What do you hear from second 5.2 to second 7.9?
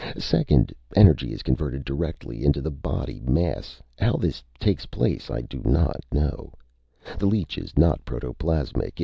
I do not know. The leech is